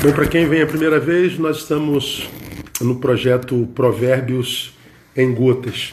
Bom, 0.00 0.12
para 0.12 0.28
quem 0.28 0.48
vem 0.48 0.62
a 0.62 0.66
primeira 0.66 1.00
vez, 1.00 1.36
nós 1.40 1.56
estamos 1.56 2.30
no 2.80 3.00
projeto 3.00 3.68
Provérbios 3.74 4.72
em 5.16 5.34
Gotas. 5.34 5.92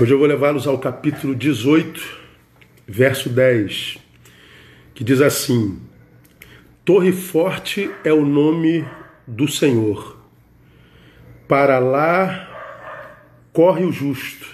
Hoje 0.00 0.14
eu 0.14 0.18
vou 0.18 0.28
levá-los 0.28 0.64
ao 0.64 0.78
capítulo 0.78 1.34
18, 1.34 2.00
verso 2.86 3.28
10, 3.28 3.98
que 4.94 5.02
diz 5.02 5.20
assim: 5.20 5.80
Torre 6.84 7.10
forte 7.10 7.90
é 8.04 8.12
o 8.12 8.24
nome 8.24 8.84
do 9.26 9.48
Senhor. 9.48 10.16
Para 11.48 11.80
lá 11.80 12.48
corre 13.52 13.84
o 13.84 13.90
justo 13.90 14.46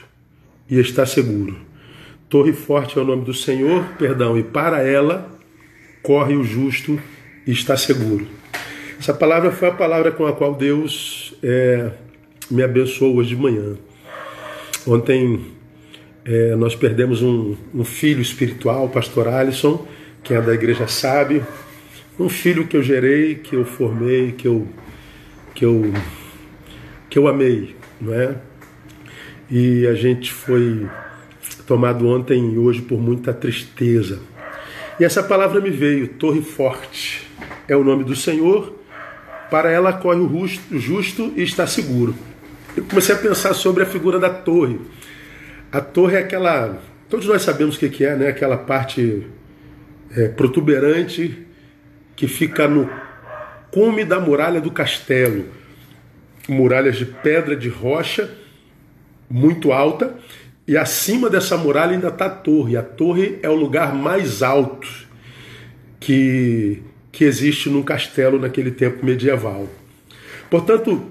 e 0.71 0.80
está 0.80 1.05
seguro. 1.05 1.55
Torre 2.30 2.55
forte 2.55 2.98
é 2.98 3.03
o 3.03 3.05
nome 3.05 3.27
do 3.27 3.35
Senhor, 3.35 3.85
perdão, 3.98 4.39
e 4.39 4.43
para 4.43 4.82
ela 4.82 5.39
corre 6.03 6.35
o 6.35 6.43
justo 6.43 6.93
e 6.93 7.20
está 7.47 7.77
seguro. 7.77 8.27
Essa 8.99 9.15
palavra 9.15 9.51
foi 9.51 9.69
a 9.69 9.73
palavra 9.73 10.12
com 10.12 10.27
a 10.27 10.33
qual 10.33 10.55
Deus 10.55 11.35
é, 11.43 11.91
me 12.51 12.62
abençoou 12.62 13.17
hoje 13.17 13.31
de 13.31 13.37
manhã. 13.37 13.77
Ontem 14.87 15.41
é, 16.25 16.55
nós 16.55 16.77
perdemos 16.77 17.23
um, 17.23 17.57
um, 17.75 17.83
filho 17.83 18.21
espiritual, 18.21 18.84
o 18.84 18.89
pastor 18.91 19.27
Alisson, 19.27 19.87
que 20.23 20.34
é 20.34 20.43
da 20.43 20.53
igreja 20.53 20.87
Sábio, 20.87 21.47
um 22.19 22.29
filho 22.29 22.67
que 22.67 22.77
eu 22.77 22.83
gerei, 22.83 23.37
que 23.37 23.57
eu 23.57 23.65
formei, 23.65 24.33
que 24.33 24.47
eu, 24.47 24.69
que 25.55 25.65
eu, 25.65 25.95
que 27.09 27.19
eu 27.19 27.27
amei, 27.27 27.75
não 27.98 28.12
é? 28.12 28.37
E 29.51 29.87
a 29.87 29.95
gente 29.95 30.31
foi 30.31 30.87
tomado 31.67 32.07
ontem 32.07 32.53
e 32.53 32.59
hoje 32.59 32.83
por 32.83 33.01
muita 33.01 33.33
tristeza. 33.33 34.20
E 34.98 35.05
essa 35.05 35.23
palavra 35.23 35.59
me 35.59 35.70
veio, 35.70 36.07
torre 36.07 36.43
forte 36.43 37.30
é 37.70 37.77
o 37.77 37.84
nome 37.84 38.02
do 38.02 38.16
Senhor, 38.16 38.74
para 39.48 39.70
ela 39.70 39.92
corre 39.92 40.19
o 40.19 40.47
justo 40.77 41.33
e 41.36 41.42
está 41.42 41.69
seguro. 41.69 42.17
Eu 42.77 42.83
comecei 42.83 43.14
a 43.14 43.19
pensar 43.19 43.55
sobre 43.55 43.84
a 43.84 43.86
figura 43.86 44.19
da 44.19 44.28
torre. 44.28 44.81
A 45.70 45.80
torre 45.80 46.17
é 46.17 46.19
aquela. 46.19 46.83
Todos 47.08 47.27
nós 47.27 47.42
sabemos 47.42 47.77
o 47.77 47.78
que 47.78 48.05
é, 48.05 48.17
né? 48.17 48.27
Aquela 48.27 48.56
parte 48.56 49.25
é, 50.17 50.27
protuberante 50.27 51.47
que 52.17 52.27
fica 52.27 52.67
no 52.67 52.91
cume 53.70 54.05
da 54.05 54.19
muralha 54.19 54.61
do 54.61 54.73
castelo. 54.73 55.47
Muralhas 56.48 56.97
de 56.97 57.06
pedra, 57.06 57.55
de 57.55 57.69
rocha, 57.69 58.28
muito 59.30 59.70
alta, 59.70 60.17
e 60.67 60.77
acima 60.77 61.30
dessa 61.30 61.56
muralha 61.56 61.92
ainda 61.92 62.08
está 62.08 62.27
a 62.27 62.30
torre. 62.30 62.77
A 62.77 62.83
torre 62.83 63.39
é 63.45 63.48
o 63.48 63.55
lugar 63.55 63.95
mais 63.95 64.42
alto 64.42 64.89
que 66.00 66.83
que 67.12 67.25
existe 67.25 67.69
num 67.69 67.83
castelo 67.83 68.39
naquele 68.39 68.70
tempo 68.70 69.05
medieval. 69.05 69.69
Portanto, 70.48 71.11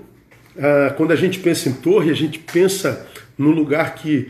ah, 0.58 0.94
quando 0.98 1.12
a 1.12 1.16
gente 1.16 1.40
pensa 1.40 1.70
em 1.70 1.74
torre, 1.74 2.12
a 2.12 2.16
gente 2.16 2.40
pensa 2.40 3.08
num 3.38 3.52
lugar 3.52 3.96
que, 3.96 4.30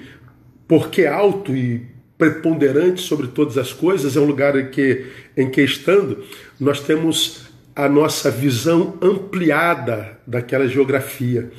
porque 0.68 1.06
alto 1.06 1.56
e 1.56 1.86
preponderante 2.18 3.02
sobre 3.02 3.28
todas 3.28 3.58
as 3.58 3.74
coisas, 3.74 4.16
é 4.16 4.20
um 4.20 4.26
lugar 4.26 4.56
em 4.58 4.70
que, 4.70 5.06
em 5.38 5.50
que 5.50 5.62
estando, 5.62 6.24
nós 6.60 6.82
temos 6.82 7.50
a 7.76 7.88
nossa 7.88 8.30
visão 8.30 8.98
ampliada 9.02 10.20
daquela 10.28 10.68
geografia. 10.68 11.50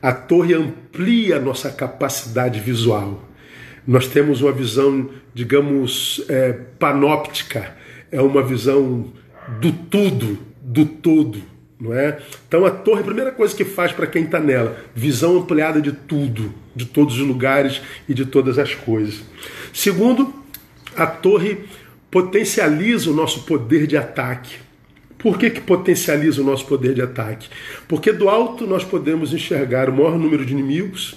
A 0.00 0.12
torre 0.12 0.54
amplia 0.54 1.36
a 1.36 1.40
nossa 1.40 1.70
capacidade 1.70 2.60
visual. 2.60 3.28
Nós 3.86 4.08
temos 4.08 4.40
uma 4.40 4.52
visão, 4.52 5.10
digamos, 5.34 6.24
é, 6.28 6.52
panóptica, 6.78 7.76
é 8.10 8.20
uma 8.20 8.42
visão 8.42 9.12
do 9.60 9.72
tudo, 9.72 10.38
do 10.60 10.84
todo, 10.84 11.42
não 11.80 11.92
é? 11.92 12.18
Então 12.48 12.64
a 12.64 12.70
torre, 12.70 13.00
a 13.00 13.04
primeira 13.04 13.32
coisa 13.32 13.54
que 13.54 13.64
faz 13.64 13.92
para 13.92 14.06
quem 14.06 14.24
está 14.24 14.40
nela, 14.40 14.76
visão 14.94 15.38
ampliada 15.38 15.80
de 15.80 15.92
tudo, 15.92 16.52
de 16.74 16.84
todos 16.84 17.18
os 17.18 17.26
lugares 17.26 17.80
e 18.08 18.14
de 18.14 18.24
todas 18.24 18.58
as 18.58 18.74
coisas. 18.74 19.22
Segundo, 19.72 20.34
a 20.96 21.06
torre 21.06 21.64
potencializa 22.10 23.10
o 23.10 23.14
nosso 23.14 23.44
poder 23.44 23.86
de 23.86 23.96
ataque. 23.96 24.56
Por 25.18 25.38
que, 25.38 25.50
que 25.50 25.60
potencializa 25.60 26.40
o 26.40 26.44
nosso 26.44 26.66
poder 26.66 26.94
de 26.94 27.02
ataque? 27.02 27.48
Porque 27.88 28.12
do 28.12 28.28
alto 28.28 28.66
nós 28.66 28.84
podemos 28.84 29.32
enxergar 29.32 29.88
o 29.88 29.92
maior 29.92 30.18
número 30.18 30.44
de 30.44 30.52
inimigos, 30.52 31.16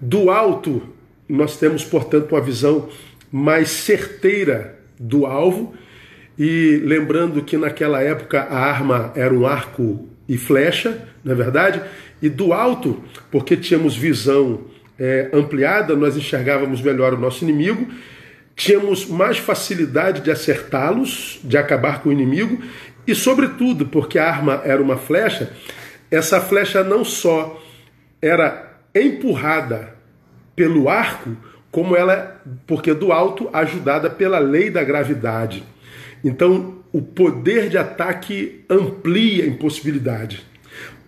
do 0.00 0.30
alto 0.30 0.82
nós 1.28 1.56
temos, 1.56 1.84
portanto, 1.84 2.32
uma 2.32 2.40
visão 2.40 2.88
mais 3.30 3.70
certeira 3.70 4.78
do 4.98 5.26
alvo 5.26 5.74
e 6.42 6.80
lembrando 6.86 7.42
que 7.42 7.58
naquela 7.58 8.00
época 8.00 8.40
a 8.40 8.58
arma 8.58 9.12
era 9.14 9.34
um 9.34 9.46
arco 9.46 10.08
e 10.26 10.38
flecha, 10.38 11.06
na 11.22 11.32
é 11.32 11.34
verdade, 11.34 11.82
e 12.22 12.30
do 12.30 12.54
alto, 12.54 13.04
porque 13.30 13.58
tínhamos 13.58 13.94
visão 13.94 14.62
é, 14.98 15.28
ampliada, 15.34 15.94
nós 15.94 16.16
enxergávamos 16.16 16.80
melhor 16.80 17.12
o 17.12 17.18
nosso 17.18 17.44
inimigo, 17.44 17.86
tínhamos 18.56 19.04
mais 19.04 19.36
facilidade 19.36 20.22
de 20.22 20.30
acertá-los, 20.30 21.40
de 21.44 21.58
acabar 21.58 22.02
com 22.02 22.08
o 22.08 22.12
inimigo, 22.12 22.58
e 23.06 23.14
sobretudo, 23.14 23.84
porque 23.84 24.18
a 24.18 24.26
arma 24.26 24.62
era 24.64 24.80
uma 24.80 24.96
flecha, 24.96 25.52
essa 26.10 26.40
flecha 26.40 26.82
não 26.82 27.04
só 27.04 27.62
era 28.22 28.78
empurrada 28.94 29.94
pelo 30.56 30.88
arco, 30.88 31.36
como 31.70 31.94
ela, 31.94 32.40
porque 32.66 32.94
do 32.94 33.12
alto, 33.12 33.50
ajudada 33.52 34.08
pela 34.08 34.38
lei 34.38 34.70
da 34.70 34.82
gravidade. 34.82 35.62
Então, 36.22 36.78
o 36.92 37.00
poder 37.00 37.68
de 37.68 37.78
ataque 37.78 38.64
amplia 38.68 39.44
a 39.44 39.46
impossibilidade. 39.46 40.44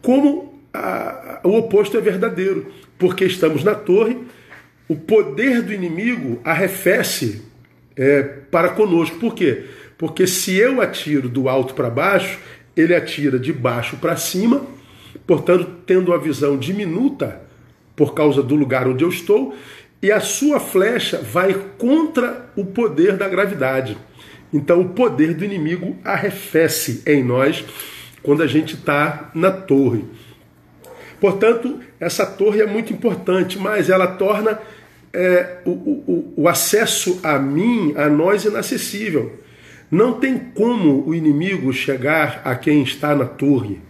Como 0.00 0.62
a, 0.72 1.40
o 1.44 1.56
oposto 1.58 1.96
é 1.96 2.00
verdadeiro, 2.00 2.72
porque 2.98 3.24
estamos 3.24 3.64
na 3.64 3.74
torre, 3.74 4.18
o 4.88 4.96
poder 4.96 5.62
do 5.62 5.72
inimigo 5.72 6.40
arrefece 6.44 7.42
é, 7.96 8.22
para 8.22 8.70
conosco. 8.70 9.18
Por 9.18 9.34
quê? 9.34 9.64
Porque 9.98 10.26
se 10.26 10.56
eu 10.56 10.80
atiro 10.80 11.28
do 11.28 11.48
alto 11.48 11.74
para 11.74 11.90
baixo, 11.90 12.38
ele 12.76 12.94
atira 12.94 13.38
de 13.38 13.52
baixo 13.52 13.96
para 13.96 14.16
cima, 14.16 14.66
portanto, 15.26 15.68
tendo 15.86 16.12
a 16.12 16.18
visão 16.18 16.56
diminuta 16.56 17.40
por 17.94 18.14
causa 18.14 18.42
do 18.42 18.54
lugar 18.54 18.88
onde 18.88 19.04
eu 19.04 19.08
estou, 19.08 19.54
e 20.02 20.10
a 20.10 20.18
sua 20.18 20.58
flecha 20.58 21.18
vai 21.18 21.54
contra 21.78 22.50
o 22.56 22.64
poder 22.64 23.16
da 23.16 23.28
gravidade. 23.28 23.96
Então 24.52 24.80
o 24.80 24.90
poder 24.90 25.34
do 25.34 25.44
inimigo 25.44 25.96
arrefece 26.04 27.02
em 27.06 27.24
nós 27.24 27.64
quando 28.22 28.42
a 28.42 28.46
gente 28.46 28.74
está 28.74 29.30
na 29.34 29.50
torre. 29.50 30.04
Portanto, 31.20 31.80
essa 32.00 32.26
torre 32.26 32.60
é 32.60 32.66
muito 32.66 32.92
importante, 32.92 33.58
mas 33.58 33.88
ela 33.88 34.06
torna 34.06 34.58
é, 35.12 35.58
o, 35.64 35.70
o, 35.70 36.34
o 36.36 36.48
acesso 36.48 37.20
a 37.22 37.38
mim, 37.38 37.94
a 37.96 38.08
nós, 38.08 38.44
inacessível. 38.44 39.38
Não 39.90 40.14
tem 40.14 40.38
como 40.38 41.06
o 41.06 41.14
inimigo 41.14 41.72
chegar 41.72 42.40
a 42.44 42.54
quem 42.54 42.82
está 42.82 43.14
na 43.14 43.24
torre. 43.24 43.80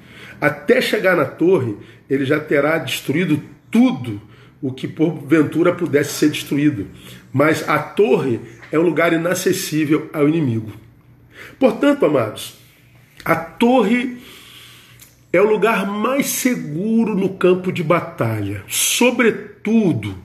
Até 0.41 0.81
chegar 0.81 1.17
na 1.17 1.25
torre, 1.25 1.77
ele 2.11 2.25
já 2.25 2.41
terá 2.41 2.79
destruído 2.79 3.41
tudo 3.71 4.21
o 4.61 4.73
que 4.73 4.87
porventura 4.87 5.73
pudesse 5.73 6.13
ser 6.13 6.31
destruído. 6.31 6.87
Mas 7.33 7.69
a 7.69 7.79
torre 7.79 8.41
é 8.73 8.79
um 8.79 8.83
lugar 8.83 9.13
inacessível 9.13 10.09
ao 10.13 10.27
inimigo. 10.27 10.73
Portanto, 11.59 12.07
amados, 12.07 12.57
a 13.23 13.37
torre 13.37 14.17
é 15.33 15.41
o 15.41 15.49
lugar 15.49 15.87
mais 15.87 16.27
seguro 16.27 17.15
no 17.15 17.35
campo 17.35 17.71
de 17.71 17.83
batalha, 17.83 18.65
sobretudo 18.67 20.17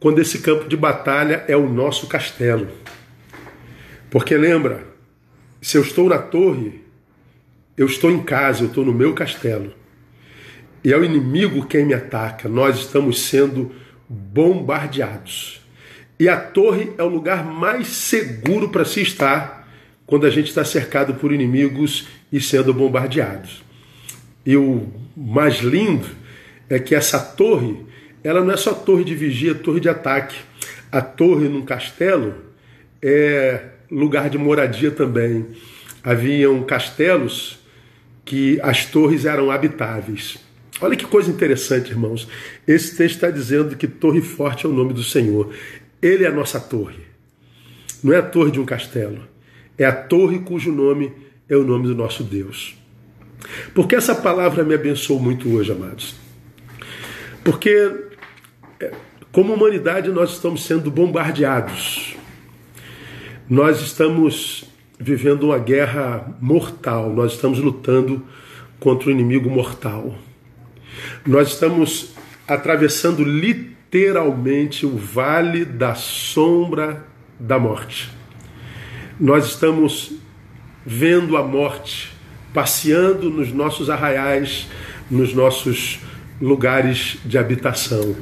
quando 0.00 0.18
esse 0.18 0.40
campo 0.40 0.68
de 0.68 0.76
batalha 0.76 1.44
é 1.48 1.56
o 1.56 1.68
nosso 1.68 2.08
castelo. 2.08 2.68
Porque 4.10 4.36
lembra, 4.36 4.86
se 5.62 5.78
eu 5.78 5.82
estou 5.82 6.08
na 6.08 6.18
torre, 6.18 6.82
eu 7.76 7.86
estou 7.86 8.10
em 8.10 8.22
casa, 8.22 8.64
eu 8.64 8.68
estou 8.68 8.84
no 8.84 8.92
meu 8.92 9.14
castelo. 9.14 9.72
E 10.82 10.92
é 10.92 10.96
o 10.96 11.04
inimigo 11.04 11.66
quem 11.66 11.86
me 11.86 11.94
ataca, 11.94 12.48
nós 12.48 12.78
estamos 12.78 13.22
sendo 13.22 13.72
bombardeados. 14.08 15.63
E 16.18 16.28
a 16.28 16.36
torre 16.36 16.92
é 16.96 17.02
o 17.02 17.08
lugar 17.08 17.44
mais 17.44 17.88
seguro 17.88 18.68
para 18.68 18.84
se 18.84 19.00
estar 19.00 19.68
quando 20.06 20.26
a 20.26 20.30
gente 20.30 20.48
está 20.48 20.64
cercado 20.64 21.14
por 21.14 21.32
inimigos 21.32 22.06
e 22.32 22.40
sendo 22.40 22.72
bombardeados. 22.72 23.62
E 24.46 24.56
o 24.56 24.88
mais 25.16 25.58
lindo 25.58 26.06
é 26.68 26.78
que 26.78 26.94
essa 26.94 27.18
torre, 27.18 27.76
ela 28.22 28.44
não 28.44 28.52
é 28.52 28.56
só 28.56 28.72
torre 28.72 29.04
de 29.04 29.14
vigia, 29.14 29.54
torre 29.54 29.80
de 29.80 29.88
ataque. 29.88 30.36
A 30.92 31.00
torre 31.00 31.48
num 31.48 31.62
castelo 31.62 32.34
é 33.02 33.60
lugar 33.90 34.30
de 34.30 34.38
moradia 34.38 34.90
também. 34.90 35.46
Haviam 36.02 36.62
castelos 36.62 37.58
que 38.24 38.60
as 38.62 38.84
torres 38.84 39.24
eram 39.24 39.50
habitáveis. 39.50 40.38
Olha 40.80 40.96
que 40.96 41.06
coisa 41.06 41.30
interessante, 41.30 41.90
irmãos. 41.90 42.28
Esse 42.66 42.96
texto 42.96 43.14
está 43.14 43.30
dizendo 43.30 43.76
que 43.76 43.86
Torre 43.86 44.20
Forte 44.20 44.66
é 44.66 44.68
o 44.68 44.72
nome 44.72 44.92
do 44.92 45.04
Senhor. 45.04 45.52
Ele 46.04 46.24
é 46.24 46.26
a 46.28 46.30
nossa 46.30 46.60
torre. 46.60 47.00
Não 48.02 48.12
é 48.12 48.18
a 48.18 48.22
torre 48.22 48.50
de 48.50 48.60
um 48.60 48.66
castelo. 48.66 49.26
É 49.78 49.86
a 49.86 49.92
torre 49.92 50.40
cujo 50.40 50.70
nome 50.70 51.10
é 51.48 51.56
o 51.56 51.64
nome 51.64 51.86
do 51.86 51.94
nosso 51.94 52.22
Deus. 52.22 52.76
Porque 53.74 53.96
essa 53.96 54.14
palavra 54.14 54.62
me 54.62 54.74
abençoou 54.74 55.18
muito 55.18 55.48
hoje, 55.48 55.72
amados. 55.72 56.14
Porque, 57.42 57.90
é, 58.80 58.92
como 59.32 59.54
humanidade, 59.54 60.10
nós 60.10 60.32
estamos 60.32 60.66
sendo 60.66 60.90
bombardeados. 60.90 62.16
Nós 63.48 63.80
estamos 63.80 64.64
vivendo 65.00 65.44
uma 65.44 65.58
guerra 65.58 66.36
mortal, 66.38 67.10
nós 67.14 67.32
estamos 67.32 67.58
lutando 67.58 68.22
contra 68.78 69.08
o 69.08 69.10
inimigo 69.10 69.48
mortal. 69.48 70.14
Nós 71.26 71.48
estamos 71.48 72.13
atravessando 72.46 73.24
literalmente 73.24 74.84
o 74.84 74.96
vale 74.96 75.64
da 75.64 75.94
sombra 75.94 77.06
da 77.38 77.58
morte. 77.58 78.10
Nós 79.18 79.46
estamos 79.46 80.12
vendo 80.84 81.36
a 81.36 81.42
morte 81.42 82.12
passeando 82.52 83.30
nos 83.30 83.52
nossos 83.52 83.90
arraiais, 83.90 84.68
nos 85.10 85.34
nossos 85.34 85.98
lugares 86.40 87.18
de 87.24 87.38
habitação. 87.38 88.14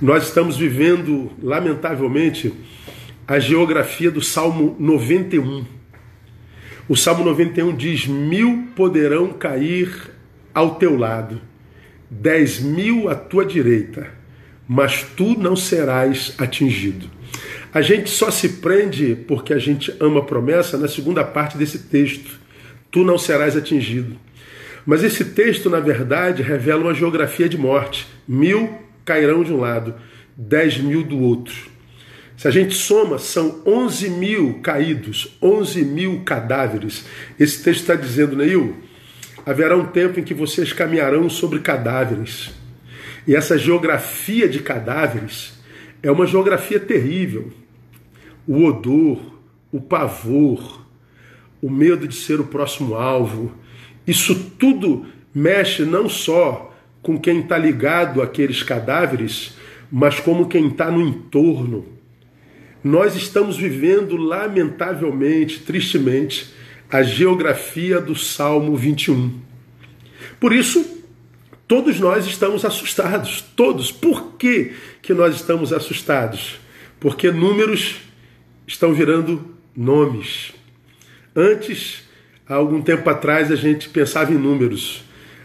Nós 0.00 0.24
estamos 0.24 0.56
vivendo, 0.56 1.32
lamentavelmente, 1.42 2.52
a 3.26 3.38
geografia 3.38 4.10
do 4.10 4.22
Salmo 4.22 4.76
91. 4.78 5.64
O 6.88 6.96
Salmo 6.96 7.24
91 7.24 7.74
diz: 7.74 8.06
Mil 8.06 8.68
poderão 8.76 9.32
cair 9.32 10.12
ao 10.54 10.76
teu 10.76 10.96
lado, 10.96 11.40
dez 12.10 12.60
mil 12.60 13.08
à 13.08 13.14
tua 13.14 13.44
direita, 13.44 14.08
mas 14.66 15.02
tu 15.16 15.38
não 15.38 15.56
serás 15.56 16.34
atingido. 16.38 17.10
A 17.72 17.82
gente 17.82 18.08
só 18.08 18.30
se 18.30 18.48
prende 18.48 19.16
porque 19.28 19.52
a 19.52 19.58
gente 19.58 19.94
ama 20.00 20.20
a 20.20 20.24
promessa 20.24 20.78
na 20.78 20.88
segunda 20.88 21.22
parte 21.22 21.58
desse 21.58 21.80
texto. 21.80 22.40
Tu 22.90 23.04
não 23.04 23.18
serás 23.18 23.56
atingido. 23.56 24.16
Mas 24.86 25.02
esse 25.02 25.24
texto, 25.24 25.68
na 25.68 25.80
verdade, 25.80 26.42
revela 26.42 26.84
uma 26.84 26.94
geografia 26.94 27.48
de 27.48 27.58
morte. 27.58 28.06
Mil 28.26 28.78
cairão 29.04 29.44
de 29.44 29.52
um 29.52 29.60
lado, 29.60 29.94
dez 30.36 30.78
mil 30.78 31.02
do 31.02 31.18
outro. 31.18 31.54
Se 32.36 32.46
a 32.46 32.50
gente 32.50 32.74
soma, 32.74 33.18
são 33.18 33.62
11 33.66 34.10
mil 34.10 34.60
caídos, 34.62 35.36
11 35.42 35.84
mil 35.84 36.20
cadáveres. 36.20 37.04
Esse 37.38 37.62
texto 37.62 37.80
está 37.80 37.94
dizendo, 37.94 38.36
Neil, 38.36 38.76
haverá 39.46 39.76
um 39.76 39.86
tempo 39.86 40.18
em 40.18 40.24
que 40.24 40.34
vocês 40.34 40.72
caminharão 40.72 41.30
sobre 41.30 41.60
cadáveres. 41.60 42.52
E 43.24 43.36
essa 43.36 43.56
geografia 43.56 44.48
de 44.48 44.58
cadáveres 44.58 45.54
é 46.02 46.10
uma 46.10 46.26
geografia 46.26 46.80
terrível. 46.80 47.52
O 48.46 48.64
odor, 48.64 49.20
o 49.70 49.80
pavor, 49.80 50.84
o 51.62 51.70
medo 51.70 52.08
de 52.08 52.16
ser 52.16 52.40
o 52.40 52.44
próximo 52.44 52.96
alvo, 52.96 53.54
isso 54.04 54.34
tudo 54.58 55.06
mexe 55.32 55.84
não 55.84 56.08
só 56.08 56.74
com 57.00 57.18
quem 57.18 57.40
está 57.40 57.56
ligado 57.56 58.20
àqueles 58.20 58.64
cadáveres, 58.64 59.56
mas 59.90 60.18
como 60.18 60.48
quem 60.48 60.68
está 60.68 60.90
no 60.90 61.00
entorno. 61.00 61.86
Nós 62.82 63.14
estamos 63.14 63.56
vivendo, 63.56 64.16
lamentavelmente, 64.16 65.60
tristemente, 65.60 66.52
a 66.90 67.02
geografia 67.02 68.00
do 68.00 68.14
Salmo 68.14 68.76
21. 68.76 69.40
Por 70.38 70.52
isso, 70.52 71.04
todos 71.66 71.98
nós 72.00 72.26
estamos 72.26 72.64
assustados, 72.64 73.40
todos. 73.40 73.90
Por 73.90 74.34
que, 74.34 74.72
que 75.02 75.14
nós 75.14 75.34
estamos 75.34 75.72
assustados? 75.72 76.58
Porque 77.00 77.30
números 77.30 77.96
estão 78.66 78.92
virando 78.92 79.54
nomes. 79.74 80.52
Antes 81.34 82.06
Há 82.48 82.54
algum 82.54 82.80
tempo 82.80 83.10
atrás 83.10 83.50
a 83.50 83.56
gente 83.56 83.88
pensava 83.88 84.32
em 84.32 84.38
números. 84.38 85.02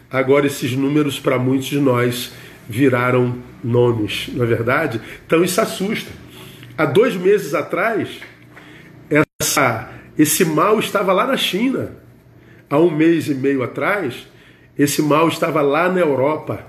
Agora 0.10 0.46
esses 0.46 0.74
números 0.74 1.20
para 1.20 1.40
muitos 1.40 1.68
de 1.68 1.80
nós 1.80 2.32
viraram 2.70 3.40
nomes, 3.64 4.30
não 4.34 4.44
é 4.44 4.48
verdade? 4.48 5.02
Então 5.26 5.44
isso 5.44 5.60
assusta. 5.60 6.12
Há 6.78 6.86
dois 6.86 7.16
meses 7.16 7.56
atrás, 7.56 8.08
essa, 9.10 9.90
esse 10.18 10.46
mal 10.46 10.80
estava 10.80 11.14
lá 11.14 11.26
na 11.26 11.38
China. 11.38 11.98
Há 12.70 12.78
um 12.80 12.90
mês 12.90 13.28
e 13.28 13.36
meio 13.36 13.64
atrás, 13.64 14.28
esse 14.78 15.02
mal 15.02 15.28
estava 15.28 15.62
lá 15.62 15.92
na 15.92 16.00
Europa. 16.00 16.66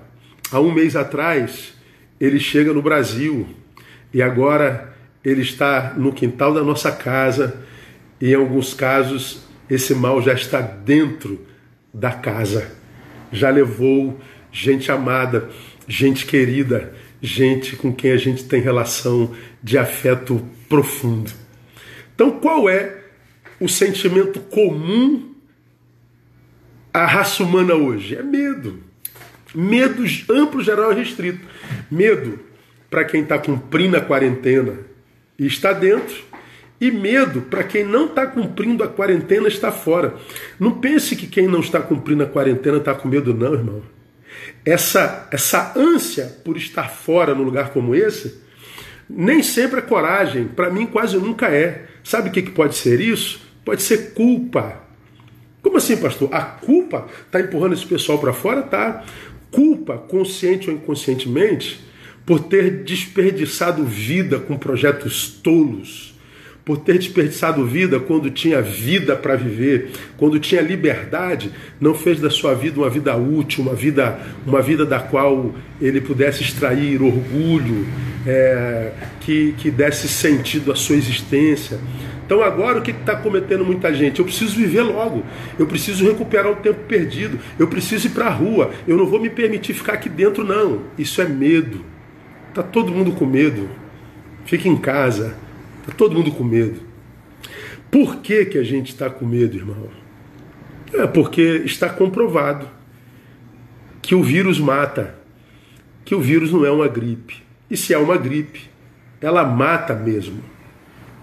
Há 0.50 0.60
um 0.60 0.72
mês 0.72 0.96
atrás, 0.96 1.74
ele 2.20 2.38
chega 2.38 2.72
no 2.72 2.82
Brasil. 2.82 3.46
E 4.12 4.20
agora 4.20 4.92
ele 5.24 5.42
está 5.42 5.94
no 5.96 6.12
quintal 6.12 6.52
da 6.52 6.62
nossa 6.62 6.92
casa. 6.92 7.62
E 8.20 8.32
em 8.32 8.34
alguns 8.34 8.74
casos 8.74 9.42
esse 9.70 9.94
mal 9.94 10.20
já 10.20 10.34
está 10.34 10.60
dentro 10.60 11.40
da 11.94 12.10
casa. 12.10 12.70
Já 13.32 13.48
levou 13.48 14.20
gente 14.50 14.92
amada, 14.92 15.48
gente 15.88 16.26
querida, 16.26 16.92
gente 17.22 17.76
com 17.76 17.92
quem 17.92 18.12
a 18.12 18.16
gente 18.16 18.44
tem 18.44 18.60
relação 18.60 19.34
de 19.62 19.78
afeto 19.78 20.46
profundo. 20.68 21.30
Então, 22.14 22.32
qual 22.32 22.68
é 22.68 23.01
o 23.62 23.68
sentimento 23.68 24.40
comum 24.40 25.32
à 26.92 27.06
raça 27.06 27.44
humana 27.44 27.74
hoje? 27.74 28.16
É 28.16 28.22
medo. 28.22 28.80
Medo 29.54 30.02
amplo, 30.28 30.62
geral 30.62 30.92
e 30.92 30.96
restrito. 30.96 31.46
Medo 31.88 32.40
para 32.90 33.04
quem 33.04 33.22
está 33.22 33.38
cumprindo 33.38 33.96
a 33.96 34.00
quarentena 34.00 34.78
e 35.38 35.46
está 35.46 35.72
dentro 35.72 36.24
e 36.80 36.90
medo 36.90 37.42
para 37.42 37.62
quem 37.62 37.84
não 37.84 38.06
está 38.06 38.26
cumprindo 38.26 38.82
a 38.82 38.88
quarentena 38.88 39.46
está 39.46 39.70
fora. 39.70 40.16
Não 40.58 40.80
pense 40.80 41.14
que 41.14 41.28
quem 41.28 41.46
não 41.46 41.60
está 41.60 41.80
cumprindo 41.80 42.24
a 42.24 42.26
quarentena 42.26 42.78
está 42.78 42.92
com 42.92 43.06
medo, 43.06 43.32
não, 43.32 43.54
irmão. 43.54 43.82
Essa, 44.64 45.28
essa 45.30 45.72
ânsia 45.76 46.24
por 46.44 46.56
estar 46.56 46.90
fora 46.90 47.32
num 47.32 47.44
lugar 47.44 47.70
como 47.70 47.94
esse, 47.94 48.42
nem 49.08 49.40
sempre 49.40 49.78
é 49.78 49.82
coragem. 49.82 50.48
Para 50.48 50.70
mim, 50.70 50.86
quase 50.86 51.16
nunca 51.16 51.46
é. 51.46 51.86
Sabe 52.02 52.28
o 52.30 52.32
que, 52.32 52.42
que 52.42 52.50
pode 52.50 52.74
ser 52.74 53.00
isso? 53.00 53.51
Pode 53.64 53.82
ser 53.82 54.12
culpa. 54.12 54.82
Como 55.62 55.76
assim, 55.76 55.96
pastor? 55.96 56.28
A 56.32 56.42
culpa 56.42 57.06
está 57.26 57.40
empurrando 57.40 57.74
esse 57.74 57.86
pessoal 57.86 58.18
para 58.18 58.32
fora? 58.32 58.62
Tá. 58.62 59.04
Culpa, 59.50 59.98
consciente 59.98 60.70
ou 60.70 60.76
inconscientemente, 60.76 61.80
por 62.24 62.40
ter 62.40 62.82
desperdiçado 62.84 63.84
vida 63.84 64.38
com 64.38 64.56
projetos 64.56 65.28
tolos 65.28 66.12
por 66.64 66.78
ter 66.78 66.98
desperdiçado 66.98 67.64
vida 67.66 67.98
quando 67.98 68.30
tinha 68.30 68.62
vida 68.62 69.16
para 69.16 69.34
viver, 69.34 69.90
quando 70.16 70.38
tinha 70.38 70.60
liberdade, 70.60 71.50
não 71.80 71.94
fez 71.94 72.20
da 72.20 72.30
sua 72.30 72.54
vida 72.54 72.78
uma 72.78 72.90
vida 72.90 73.16
útil, 73.16 73.64
uma 73.64 73.74
vida, 73.74 74.18
uma 74.46 74.62
vida 74.62 74.86
da 74.86 75.00
qual 75.00 75.54
ele 75.80 76.00
pudesse 76.00 76.42
extrair 76.42 77.02
orgulho, 77.02 77.86
é, 78.26 78.92
que, 79.20 79.52
que 79.58 79.70
desse 79.70 80.08
sentido 80.08 80.72
à 80.72 80.76
sua 80.76 80.96
existência. 80.96 81.78
Então 82.24 82.42
agora 82.42 82.78
o 82.78 82.82
que 82.82 82.92
está 82.92 83.16
cometendo 83.16 83.64
muita 83.64 83.92
gente? 83.92 84.20
Eu 84.20 84.24
preciso 84.24 84.56
viver 84.56 84.82
logo, 84.82 85.22
eu 85.58 85.66
preciso 85.66 86.04
recuperar 86.06 86.50
o 86.50 86.56
tempo 86.56 86.80
perdido, 86.88 87.38
eu 87.58 87.66
preciso 87.66 88.06
ir 88.06 88.10
para 88.10 88.26
a 88.26 88.30
rua, 88.30 88.70
eu 88.86 88.96
não 88.96 89.06
vou 89.06 89.20
me 89.20 89.28
permitir 89.28 89.74
ficar 89.74 89.94
aqui 89.94 90.08
dentro, 90.08 90.44
não. 90.44 90.82
Isso 90.96 91.20
é 91.20 91.28
medo. 91.28 91.84
Está 92.48 92.62
todo 92.62 92.92
mundo 92.92 93.12
com 93.12 93.26
medo. 93.26 93.68
Fique 94.44 94.68
em 94.68 94.76
casa 94.76 95.34
Está 95.82 95.92
todo 95.96 96.14
mundo 96.14 96.30
com 96.30 96.44
medo. 96.44 96.80
Por 97.90 98.16
que, 98.18 98.44
que 98.44 98.56
a 98.56 98.62
gente 98.62 98.92
está 98.92 99.10
com 99.10 99.26
medo, 99.26 99.56
irmão? 99.56 99.88
É 100.94 101.06
porque 101.06 101.62
está 101.64 101.88
comprovado 101.88 102.68
que 104.00 104.14
o 104.14 104.22
vírus 104.22 104.60
mata, 104.60 105.18
que 106.04 106.14
o 106.14 106.20
vírus 106.20 106.52
não 106.52 106.64
é 106.64 106.70
uma 106.70 106.86
gripe. 106.86 107.42
E 107.72 107.76
se 107.78 107.94
é 107.94 107.98
uma 107.98 108.18
gripe, 108.18 108.68
ela 109.18 109.46
mata 109.46 109.94
mesmo. 109.94 110.44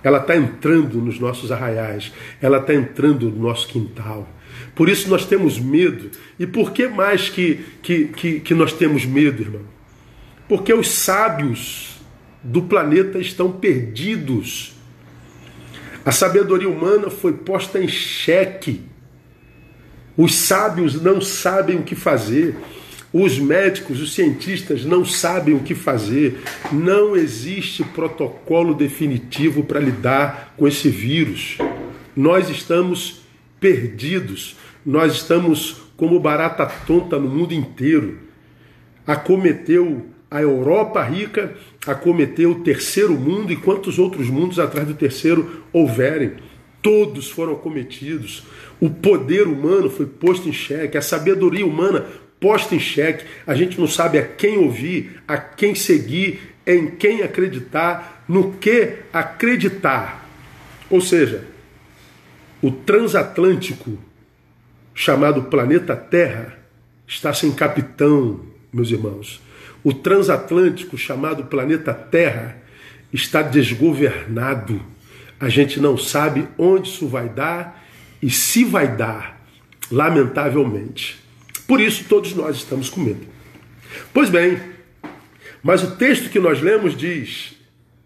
Ela 0.03 0.17
está 0.17 0.35
entrando 0.35 0.99
nos 0.99 1.19
nossos 1.19 1.51
arraiais, 1.51 2.11
ela 2.41 2.57
está 2.57 2.73
entrando 2.73 3.29
no 3.29 3.43
nosso 3.43 3.67
quintal. 3.67 4.27
Por 4.73 4.89
isso 4.89 5.07
nós 5.09 5.27
temos 5.27 5.59
medo. 5.59 6.09
E 6.39 6.47
por 6.47 6.71
que 6.71 6.87
mais 6.87 7.29
que, 7.29 7.63
que, 7.83 8.05
que, 8.05 8.39
que 8.39 8.53
nós 8.55 8.73
temos 8.73 9.05
medo, 9.05 9.43
irmão? 9.43 9.61
Porque 10.47 10.73
os 10.73 10.89
sábios 10.89 12.01
do 12.41 12.63
planeta 12.63 13.19
estão 13.19 13.51
perdidos. 13.51 14.73
A 16.03 16.11
sabedoria 16.11 16.67
humana 16.69 17.11
foi 17.11 17.33
posta 17.33 17.77
em 17.77 17.87
xeque. 17.87 18.81
Os 20.17 20.33
sábios 20.33 20.99
não 20.99 21.21
sabem 21.21 21.77
o 21.77 21.83
que 21.83 21.93
fazer. 21.93 22.55
Os 23.11 23.39
médicos, 23.39 23.99
os 23.99 24.13
cientistas 24.13 24.85
não 24.85 25.03
sabem 25.03 25.55
o 25.55 25.61
que 25.61 25.73
fazer. 25.73 26.41
Não 26.71 27.15
existe 27.15 27.83
protocolo 27.83 28.73
definitivo 28.73 29.63
para 29.63 29.79
lidar 29.79 30.53
com 30.55 30.67
esse 30.67 30.89
vírus. 30.89 31.57
Nós 32.15 32.49
estamos 32.49 33.21
perdidos. 33.59 34.55
Nós 34.85 35.13
estamos 35.13 35.77
como 35.97 36.19
barata 36.19 36.65
tonta 36.65 37.17
no 37.17 37.27
mundo 37.27 37.53
inteiro. 37.53 38.19
Acometeu 39.05 40.05
a 40.31 40.41
Europa 40.41 41.01
rica 41.01 41.55
acometeu 41.87 42.51
o 42.51 42.59
terceiro 42.59 43.13
mundo 43.13 43.51
e 43.51 43.55
quantos 43.55 43.97
outros 43.97 44.29
mundos 44.29 44.59
atrás 44.59 44.87
do 44.87 44.93
terceiro 44.93 45.63
houverem. 45.73 46.33
todos 46.81 47.29
foram 47.29 47.55
cometidos. 47.55 48.43
O 48.79 48.89
poder 48.89 49.47
humano 49.47 49.89
foi 49.89 50.05
posto 50.05 50.47
em 50.47 50.53
xeque, 50.53 50.97
a 50.97 51.01
sabedoria 51.01 51.65
humana 51.65 52.05
posta 52.39 52.75
em 52.75 52.79
xeque. 52.79 53.25
A 53.45 53.53
gente 53.53 53.79
não 53.79 53.87
sabe 53.87 54.17
a 54.17 54.25
quem 54.25 54.57
ouvir, 54.57 55.21
a 55.27 55.37
quem 55.37 55.75
seguir, 55.75 56.55
em 56.65 56.87
quem 56.87 57.21
acreditar, 57.21 58.23
no 58.27 58.53
que 58.53 58.93
acreditar. 59.11 60.27
Ou 60.89 61.01
seja, 61.01 61.43
o 62.61 62.71
transatlântico 62.71 63.97
chamado 64.93 65.43
planeta 65.43 65.95
Terra 65.95 66.57
está 67.07 67.33
sem 67.33 67.51
capitão, 67.51 68.41
meus 68.71 68.91
irmãos. 68.91 69.41
O 69.83 69.93
transatlântico 69.93 70.97
chamado 70.97 71.45
planeta 71.45 71.93
Terra 71.93 72.57
está 73.11 73.41
desgovernado. 73.41 74.81
A 75.39 75.47
gente 75.47 75.79
não 75.79 75.97
sabe 75.97 76.47
onde 76.57 76.89
isso 76.89 77.07
vai 77.07 77.29
dar 77.29 77.83
e 78.21 78.29
se 78.29 78.65
vai 78.65 78.95
dar, 78.95 79.41
lamentavelmente. 79.89 81.17
Por 81.69 81.79
isso 81.79 82.05
todos 82.05 82.33
nós 82.33 82.55
estamos 82.55 82.89
com 82.89 82.99
medo. 82.99 83.27
Pois 84.11 84.27
bem, 84.27 84.59
mas 85.61 85.83
o 85.83 85.95
texto 85.97 86.31
que 86.31 86.39
nós 86.39 86.59
lemos 86.59 86.97
diz: 86.97 87.55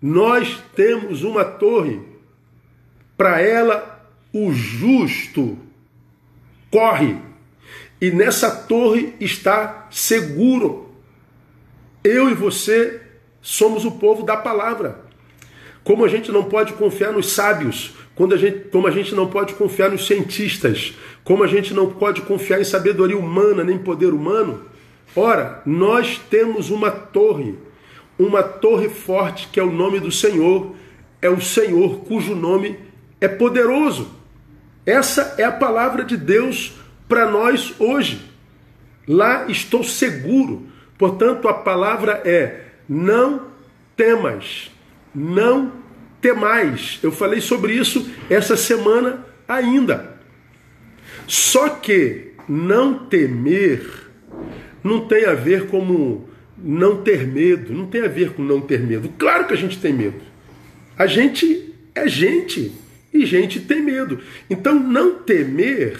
Nós 0.01 0.61
temos 0.75 1.23
uma 1.23 1.45
torre, 1.45 2.01
para 3.15 3.39
ela 3.39 4.05
o 4.33 4.51
justo 4.51 5.57
corre, 6.69 7.15
e 8.01 8.11
nessa 8.11 8.51
torre 8.51 9.15
está 9.17 9.87
seguro. 9.89 10.93
Eu 12.03 12.29
e 12.29 12.33
você 12.33 12.99
somos 13.41 13.85
o 13.85 13.91
povo 13.91 14.23
da 14.23 14.35
palavra. 14.35 15.05
Como 15.85 16.03
a 16.03 16.09
gente 16.09 16.33
não 16.33 16.43
pode 16.43 16.73
confiar 16.73 17.13
nos 17.13 17.31
sábios, 17.31 17.93
quando 18.15 18.33
a 18.33 18.37
gente, 18.37 18.69
como 18.69 18.87
a 18.87 18.91
gente 18.91 19.15
não 19.15 19.27
pode 19.27 19.53
confiar 19.53 19.89
nos 19.89 20.05
cientistas, 20.05 20.93
como 21.23 21.43
a 21.43 21.47
gente 21.47 21.73
não 21.73 21.89
pode 21.89 22.21
confiar 22.21 22.61
em 22.61 22.63
sabedoria 22.63 23.17
humana 23.17 23.63
nem 23.63 23.77
poder 23.77 24.13
humano, 24.13 24.61
ora, 25.15 25.61
nós 25.65 26.19
temos 26.29 26.69
uma 26.69 26.91
torre, 26.91 27.55
uma 28.17 28.43
torre 28.43 28.89
forte 28.89 29.47
que 29.51 29.59
é 29.59 29.63
o 29.63 29.71
nome 29.71 29.99
do 29.99 30.11
Senhor, 30.11 30.75
é 31.21 31.29
o 31.29 31.41
Senhor 31.41 31.99
cujo 32.01 32.35
nome 32.35 32.77
é 33.19 33.27
poderoso. 33.27 34.11
Essa 34.85 35.35
é 35.37 35.43
a 35.43 35.51
palavra 35.51 36.03
de 36.03 36.17
Deus 36.17 36.73
para 37.07 37.29
nós 37.29 37.73
hoje. 37.79 38.21
Lá 39.07 39.49
estou 39.49 39.83
seguro. 39.83 40.67
Portanto, 40.97 41.47
a 41.47 41.53
palavra 41.53 42.21
é: 42.25 42.65
não 42.87 43.47
temas, 43.95 44.71
não 45.15 45.82
temais. 46.23 46.97
Eu 47.03 47.11
falei 47.11 47.41
sobre 47.41 47.73
isso 47.73 48.09
essa 48.29 48.55
semana 48.55 49.23
ainda. 49.47 50.17
Só 51.27 51.69
que 51.69 52.31
não 52.47 53.05
temer 53.05 54.01
não 54.83 55.07
tem 55.07 55.25
a 55.25 55.33
ver 55.33 55.67
como 55.67 56.27
não 56.57 57.01
ter 57.01 57.25
medo, 57.27 57.73
não 57.73 57.85
tem 57.85 58.01
a 58.01 58.07
ver 58.07 58.31
com 58.31 58.41
não 58.41 58.59
ter 58.59 58.79
medo. 58.81 59.09
Claro 59.17 59.47
que 59.47 59.53
a 59.53 59.57
gente 59.57 59.79
tem 59.79 59.93
medo. 59.93 60.19
A 60.97 61.05
gente 61.05 61.73
é 61.93 62.07
gente 62.07 62.71
e 63.13 63.25
gente 63.25 63.59
tem 63.59 63.81
medo. 63.81 64.19
Então, 64.49 64.77
não 64.77 65.15
temer 65.15 65.97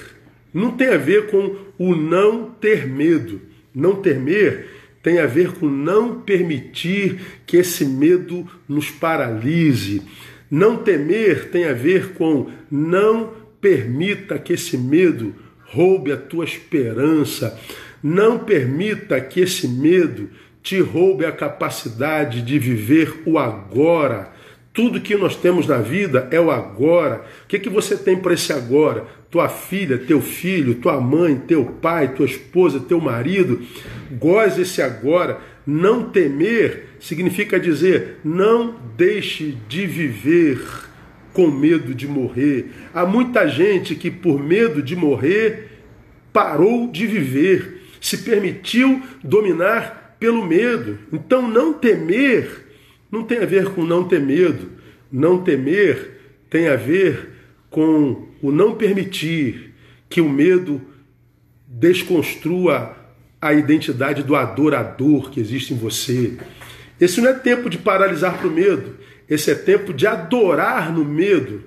não 0.54 0.72
tem 0.72 0.90
a 0.90 0.98
ver 0.98 1.28
com 1.28 1.56
o 1.78 1.96
não 1.96 2.50
ter 2.50 2.88
medo. 2.88 3.42
Não 3.74 3.96
temer 3.96 4.68
tem 5.04 5.20
a 5.20 5.28
ver 5.28 5.52
com 5.52 5.68
não 5.68 6.22
permitir 6.22 7.20
que 7.46 7.58
esse 7.58 7.86
medo 7.86 8.50
nos 8.68 8.90
paralise. 8.90 10.02
Não 10.50 10.78
temer 10.78 11.50
tem 11.50 11.66
a 11.66 11.74
ver 11.74 12.14
com 12.14 12.50
não 12.72 13.34
permita 13.60 14.40
que 14.40 14.54
esse 14.54 14.78
medo 14.78 15.36
roube 15.66 16.12
a 16.12 16.18
tua 16.18 16.46
esperança. 16.46 17.60
Não 18.02 18.40
permita 18.40 19.20
que 19.20 19.42
esse 19.42 19.68
medo 19.68 20.30
te 20.62 20.80
roube 20.80 21.26
a 21.26 21.32
capacidade 21.34 22.42
de 22.42 22.58
viver 22.58 23.24
o 23.26 23.38
agora. 23.38 24.32
Tudo 24.74 25.00
que 25.00 25.16
nós 25.16 25.36
temos 25.36 25.68
na 25.68 25.78
vida 25.78 26.28
é 26.32 26.40
o 26.40 26.50
agora. 26.50 27.24
O 27.44 27.48
que, 27.48 27.60
que 27.60 27.70
você 27.70 27.96
tem 27.96 28.18
para 28.18 28.34
esse 28.34 28.52
agora? 28.52 29.06
Tua 29.30 29.48
filha, 29.48 30.00
teu 30.00 30.20
filho, 30.20 30.76
tua 30.76 31.00
mãe, 31.00 31.36
teu 31.48 31.64
pai, 31.64 32.16
tua 32.16 32.26
esposa, 32.26 32.80
teu 32.80 33.00
marido. 33.00 33.62
Goze 34.12 34.64
esse 34.64 34.82
agora. 34.82 35.40
Não 35.66 36.10
temer 36.10 36.88
significa 37.00 37.60
dizer 37.60 38.20
não 38.24 38.76
deixe 38.98 39.56
de 39.70 39.86
viver 39.86 40.60
com 41.34 41.52
medo 41.52 41.94
de 41.94 42.08
morrer. 42.08 42.72
Há 42.94 43.06
muita 43.06 43.48
gente 43.48 43.96
que, 43.96 44.10
por 44.10 44.42
medo 44.42 44.82
de 44.82 44.96
morrer, 44.96 45.70
parou 46.32 46.92
de 46.92 47.06
viver, 47.06 47.82
se 48.02 48.20
permitiu 48.20 49.02
dominar 49.24 50.16
pelo 50.20 50.46
medo. 50.46 50.98
Então, 51.12 51.48
não 51.48 51.74
temer 51.74 52.64
não 53.14 53.22
tem 53.22 53.38
a 53.38 53.46
ver 53.46 53.70
com 53.76 53.86
não 53.86 54.04
ter 54.04 54.20
medo. 54.20 54.72
Não 55.12 55.44
temer 55.44 56.20
tem 56.50 56.68
a 56.68 56.76
ver 56.76 57.30
com 57.70 58.28
o 58.42 58.52
não 58.52 58.74
permitir 58.74 59.76
que 60.10 60.20
o 60.20 60.28
medo 60.28 60.82
desconstrua 61.68 62.98
a 63.40 63.54
identidade 63.54 64.24
do 64.24 64.36
adorador 64.36 65.30
que 65.30 65.40
existe 65.40 65.76
em 65.76 65.78
você. 65.78 66.40
Esse 67.00 67.22
não 67.22 67.30
é 67.30 67.34
tempo 67.34 67.70
de 67.70 67.78
paralisar 67.78 68.40
para 68.40 68.48
o 68.48 68.52
medo, 68.52 68.98
esse 69.30 69.52
é 69.52 69.56
tempo 69.56 69.94
de 69.94 70.08
adorar 70.08 70.92
no 70.92 71.06
medo, 71.06 71.64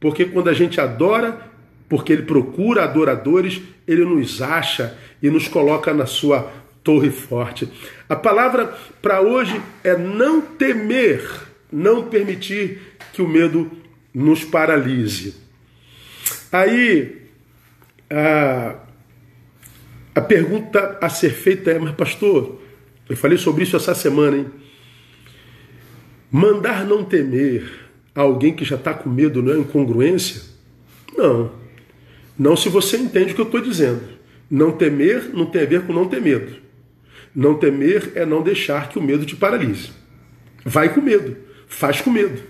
porque 0.00 0.24
quando 0.24 0.48
a 0.48 0.54
gente 0.54 0.80
adora, 0.80 1.40
porque 1.88 2.12
ele 2.12 2.22
procura 2.22 2.82
adoradores, 2.82 3.60
ele 3.86 4.04
nos 4.04 4.42
acha 4.42 4.98
e 5.22 5.30
nos 5.30 5.46
coloca 5.46 5.94
na 5.94 6.06
sua 6.06 6.52
torre 6.82 7.10
forte. 7.10 7.68
A 8.08 8.16
palavra 8.16 8.66
para 9.02 9.20
hoje 9.20 9.60
é 9.84 9.96
não 9.96 10.40
temer, 10.40 11.22
não 11.70 12.08
permitir 12.08 12.80
que 13.12 13.20
o 13.20 13.28
medo 13.28 13.70
nos 14.14 14.44
paralise. 14.44 15.36
Aí 16.50 17.22
a, 18.10 18.76
a 20.14 20.20
pergunta 20.20 20.98
a 21.00 21.08
ser 21.10 21.30
feita 21.30 21.70
é, 21.70 21.78
mas 21.78 21.94
pastor, 21.94 22.60
eu 23.08 23.16
falei 23.16 23.36
sobre 23.36 23.64
isso 23.64 23.76
essa 23.76 23.94
semana, 23.94 24.38
hein? 24.38 24.46
Mandar 26.30 26.86
não 26.86 27.04
temer 27.04 27.70
a 28.14 28.22
alguém 28.22 28.54
que 28.54 28.64
já 28.64 28.76
está 28.76 28.94
com 28.94 29.08
medo 29.08 29.42
não 29.42 29.52
é 29.52 29.58
incongruência? 29.58 30.42
Não. 31.16 31.52
Não 32.38 32.56
se 32.56 32.68
você 32.68 32.96
entende 32.96 33.32
o 33.32 33.34
que 33.34 33.40
eu 33.40 33.46
estou 33.46 33.60
dizendo. 33.60 34.02
Não 34.50 34.72
temer 34.72 35.30
não 35.34 35.46
tem 35.46 35.62
a 35.62 35.66
ver 35.66 35.82
com 35.82 35.92
não 35.92 36.08
ter 36.08 36.20
medo. 36.20 36.67
Não 37.38 37.54
temer 37.54 38.14
é 38.16 38.26
não 38.26 38.42
deixar 38.42 38.88
que 38.88 38.98
o 38.98 39.00
medo 39.00 39.24
te 39.24 39.36
paralise. 39.36 39.90
Vai 40.64 40.92
com 40.92 41.00
medo, 41.00 41.36
faz 41.68 42.00
com 42.00 42.10
medo, 42.10 42.42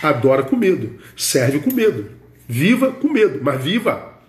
adora 0.00 0.44
com 0.44 0.54
medo, 0.54 1.00
serve 1.16 1.58
com 1.58 1.74
medo, 1.74 2.06
viva 2.46 2.92
com 2.92 3.08
medo, 3.08 3.40
mas 3.42 3.60
viva. 3.60 4.20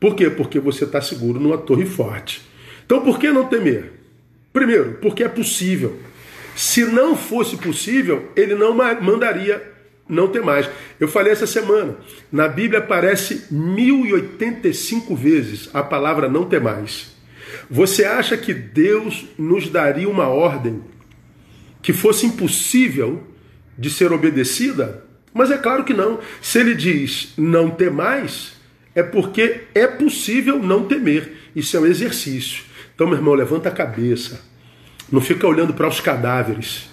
Por 0.00 0.16
quê? 0.16 0.28
Porque 0.28 0.58
você 0.58 0.82
está 0.82 1.00
seguro 1.00 1.38
numa 1.38 1.56
torre 1.56 1.86
forte. 1.86 2.42
Então 2.84 3.02
por 3.02 3.20
que 3.20 3.30
não 3.30 3.46
temer? 3.46 3.92
Primeiro, 4.52 4.94
porque 4.94 5.22
é 5.22 5.28
possível. 5.28 5.96
Se 6.56 6.84
não 6.84 7.16
fosse 7.16 7.56
possível, 7.56 8.32
ele 8.34 8.56
não 8.56 8.74
mandaria 8.74 9.62
não 10.08 10.26
ter 10.26 10.42
mais. 10.42 10.68
Eu 10.98 11.06
falei 11.06 11.32
essa 11.32 11.46
semana, 11.46 11.96
na 12.32 12.48
Bíblia 12.48 12.80
aparece 12.80 13.46
1085 13.48 15.14
vezes 15.14 15.70
a 15.72 15.84
palavra 15.84 16.28
não 16.28 16.46
ter 16.46 16.60
mais. 16.60 17.14
Você 17.70 18.04
acha 18.04 18.36
que 18.36 18.54
Deus 18.54 19.26
nos 19.38 19.68
daria 19.68 20.08
uma 20.08 20.28
ordem 20.28 20.82
que 21.82 21.92
fosse 21.92 22.26
impossível 22.26 23.24
de 23.76 23.90
ser 23.90 24.12
obedecida? 24.12 25.04
Mas 25.34 25.50
é 25.50 25.58
claro 25.58 25.84
que 25.84 25.92
não. 25.92 26.20
Se 26.40 26.60
ele 26.60 26.74
diz 26.74 27.34
não 27.36 27.70
temais, 27.70 28.52
é 28.94 29.02
porque 29.02 29.64
é 29.74 29.86
possível 29.86 30.62
não 30.62 30.84
temer. 30.84 31.50
Isso 31.54 31.76
é 31.76 31.80
um 31.80 31.86
exercício. 31.86 32.64
Então, 32.94 33.06
meu 33.06 33.16
irmão, 33.16 33.34
levanta 33.34 33.68
a 33.68 33.72
cabeça. 33.72 34.40
Não 35.12 35.20
fica 35.20 35.46
olhando 35.46 35.74
para 35.74 35.86
os 35.86 36.00
cadáveres. 36.00 36.88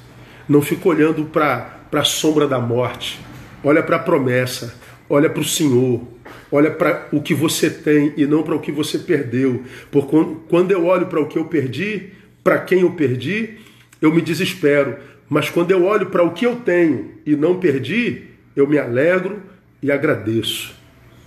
Não 0.50 0.62
fica 0.62 0.90
olhando 0.90 1.24
para 1.26 1.80
a 1.92 2.04
sombra 2.04 2.48
da 2.48 2.60
morte. 2.60 3.20
Olha 3.64 3.82
para 3.82 3.96
a 3.96 4.00
promessa. 4.00 4.76
Olha 5.10 5.30
para 5.30 5.42
o 5.42 5.46
Senhor. 5.46 6.06
Olha 6.56 6.70
para 6.70 7.08
o 7.12 7.20
que 7.20 7.34
você 7.34 7.68
tem 7.68 8.14
e 8.16 8.28
não 8.28 8.44
para 8.44 8.54
o 8.54 8.60
que 8.60 8.72
você 8.72 9.00
perdeu. 9.00 9.64
Porque 9.90 10.16
quando 10.48 10.70
eu 10.70 10.86
olho 10.86 11.08
para 11.08 11.20
o 11.20 11.28
que 11.28 11.36
eu 11.36 11.46
perdi, 11.46 12.12
para 12.44 12.60
quem 12.60 12.82
eu 12.82 12.92
perdi, 12.92 13.58
eu 14.00 14.14
me 14.14 14.22
desespero. 14.22 14.98
Mas 15.28 15.50
quando 15.50 15.72
eu 15.72 15.84
olho 15.84 16.12
para 16.12 16.22
o 16.22 16.32
que 16.32 16.46
eu 16.46 16.58
tenho 16.58 17.14
e 17.26 17.36
não 17.36 17.60
perdi, 17.60 18.26
eu 18.56 18.68
me 18.68 18.78
alegro 18.78 19.42
e 19.82 19.92
agradeço. 19.92 20.76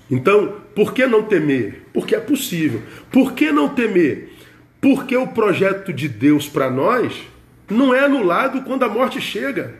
Então, 0.08 0.58
por 0.76 0.94
que 0.94 1.04
não 1.06 1.24
temer? 1.24 1.82
Porque 1.92 2.14
é 2.14 2.20
possível. 2.20 2.80
Por 3.10 3.32
que 3.32 3.50
não 3.50 3.68
temer? 3.68 4.32
Porque 4.80 5.16
o 5.16 5.26
projeto 5.26 5.92
de 5.92 6.08
Deus 6.08 6.48
para 6.48 6.70
nós 6.70 7.20
não 7.68 7.92
é 7.92 8.04
anulado 8.04 8.62
quando 8.62 8.84
a 8.84 8.88
morte 8.88 9.20
chega. 9.20 9.74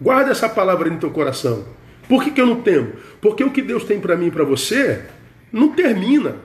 Guarda 0.00 0.30
essa 0.30 0.48
palavra 0.48 0.88
no 0.88 1.00
teu 1.00 1.10
coração. 1.10 1.64
Por 2.08 2.22
que, 2.22 2.30
que 2.30 2.40
eu 2.40 2.46
não 2.46 2.60
temo? 2.62 2.92
Porque 3.20 3.42
o 3.42 3.50
que 3.50 3.62
Deus 3.62 3.84
tem 3.84 4.00
para 4.00 4.16
mim 4.16 4.26
e 4.26 4.30
para 4.30 4.44
você 4.44 5.04
não 5.52 5.68
termina, 5.70 6.36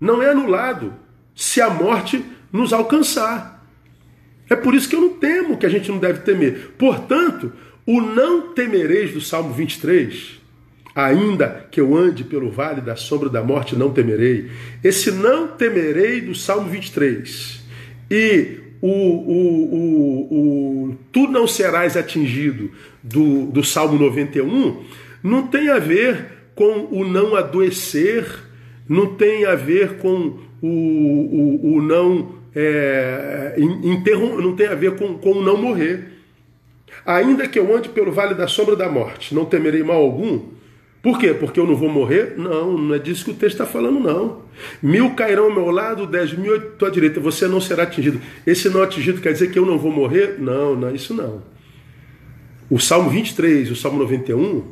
não 0.00 0.22
é 0.22 0.30
anulado, 0.30 0.94
se 1.34 1.60
a 1.60 1.70
morte 1.70 2.24
nos 2.52 2.72
alcançar. 2.72 3.66
É 4.48 4.56
por 4.56 4.74
isso 4.74 4.88
que 4.88 4.96
eu 4.96 5.00
não 5.00 5.14
temo, 5.14 5.56
que 5.56 5.66
a 5.66 5.68
gente 5.68 5.90
não 5.90 5.98
deve 5.98 6.20
temer. 6.20 6.72
Portanto, 6.76 7.52
o 7.86 8.00
não 8.00 8.52
temereis 8.52 9.12
do 9.12 9.20
Salmo 9.20 9.52
23, 9.52 10.40
ainda 10.94 11.66
que 11.70 11.80
eu 11.80 11.96
ande 11.96 12.24
pelo 12.24 12.50
vale 12.50 12.80
da 12.80 12.96
sombra 12.96 13.28
da 13.28 13.42
morte, 13.42 13.76
não 13.76 13.92
temerei. 13.92 14.50
Esse 14.82 15.10
não 15.10 15.48
temerei 15.48 16.20
do 16.20 16.34
Salmo 16.34 16.68
23 16.68 17.62
e 18.10 18.61
o, 18.82 18.88
o, 18.88 19.74
o, 19.74 20.88
o 20.90 20.98
tu 21.12 21.28
não 21.28 21.46
serás 21.46 21.96
atingido 21.96 22.70
do, 23.02 23.46
do 23.46 23.62
Salmo 23.62 23.98
91 23.98 24.82
não 25.22 25.46
tem 25.46 25.70
a 25.70 25.78
ver 25.78 26.26
com 26.54 26.88
o 26.90 27.04
não 27.04 27.36
adoecer, 27.36 28.26
não 28.88 29.14
tem 29.14 29.46
a 29.46 29.54
ver 29.54 29.98
com 29.98 30.38
o, 30.60 30.66
o, 30.66 31.76
o 31.76 31.82
não 31.82 32.42
é, 32.54 33.56
não 33.58 34.54
tem 34.54 34.66
a 34.66 34.74
ver 34.74 34.96
com, 34.96 35.14
com 35.14 35.32
o 35.32 35.42
não 35.42 35.56
morrer. 35.56 36.08
Ainda 37.06 37.48
que 37.48 37.58
eu 37.58 37.74
ande 37.74 37.88
pelo 37.88 38.12
vale 38.12 38.34
da 38.34 38.46
sombra 38.46 38.76
da 38.76 38.88
morte, 38.88 39.34
não 39.34 39.44
temerei 39.44 39.82
mal 39.82 39.96
algum. 39.96 40.40
Por 41.02 41.18
quê? 41.18 41.34
Porque 41.34 41.58
eu 41.58 41.66
não 41.66 41.74
vou 41.74 41.88
morrer? 41.88 42.34
Não, 42.38 42.78
não 42.78 42.94
é 42.94 42.98
disso 42.98 43.24
que 43.24 43.32
o 43.32 43.34
texto 43.34 43.54
está 43.54 43.66
falando, 43.66 43.98
não. 43.98 44.42
Mil 44.80 45.10
cairão 45.14 45.46
ao 45.46 45.52
meu 45.52 45.68
lado, 45.68 46.06
dez 46.06 46.32
mil 46.32 46.54
à 46.54 46.60
tua 46.60 46.92
direita, 46.92 47.18
você 47.18 47.48
não 47.48 47.60
será 47.60 47.82
atingido. 47.82 48.20
Esse 48.46 48.68
não 48.68 48.82
atingido 48.82 49.20
quer 49.20 49.32
dizer 49.32 49.50
que 49.50 49.58
eu 49.58 49.66
não 49.66 49.78
vou 49.78 49.90
morrer? 49.90 50.36
Não, 50.38 50.76
não, 50.76 50.94
isso 50.94 51.12
não. 51.12 51.42
O 52.70 52.78
Salmo 52.78 53.10
23, 53.10 53.72
o 53.72 53.76
Salmo 53.76 53.98
91, 53.98 54.64